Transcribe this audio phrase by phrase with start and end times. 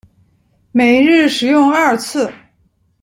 [0.71, 2.33] 每日使用二次